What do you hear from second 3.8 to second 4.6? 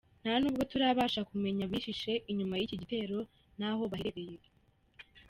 baherereye.”